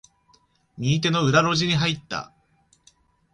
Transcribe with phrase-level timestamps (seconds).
[0.79, 2.33] 右手の裏路地に入った。